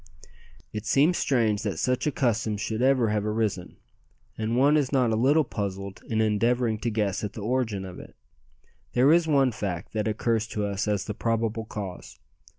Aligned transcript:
It 0.73 0.87
seems 0.87 1.19
strange 1.19 1.61
that 1.61 1.77
such 1.77 2.07
a 2.07 2.11
custom 2.11 2.57
should 2.57 2.81
ever 2.81 3.09
have 3.09 3.23
arisen, 3.23 3.77
and 4.35 4.57
one 4.57 4.75
is 4.75 4.91
not 4.91 5.11
a 5.11 5.15
little 5.15 5.43
puzzled 5.43 6.01
in 6.07 6.21
endeavouring 6.21 6.79
to 6.79 6.89
guess 6.89 7.23
at 7.23 7.33
the 7.33 7.41
origin 7.43 7.85
of 7.85 7.99
it. 7.99 8.15
There 8.93 9.13
is 9.13 9.27
one 9.27 9.51
fact 9.51 9.93
that 9.93 10.07
occurs 10.07 10.47
to 10.47 10.65
us 10.65 10.87
as 10.87 11.05
the 11.05 11.13
probable 11.13 11.65
cause. 11.65 12.17